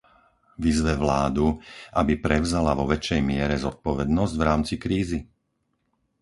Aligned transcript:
Vyzve 0.63 0.93
vládu, 1.03 1.47
aby 1.99 2.13
prevzala 2.25 2.71
vo 2.79 2.85
väčšej 2.93 3.21
miere 3.29 3.53
zodpovednosť 3.65 4.33
v 4.35 4.45
rámci 4.49 4.73
krízy? 4.83 5.19